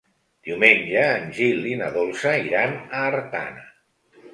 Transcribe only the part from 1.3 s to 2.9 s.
Gil i na Dolça iran